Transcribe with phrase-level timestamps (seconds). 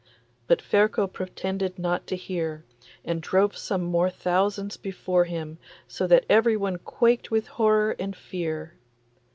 [0.47, 2.65] But Ferko pretended not to hear,
[3.05, 8.79] and drove some more thousands before him, so that everyone quaked with horror and fear.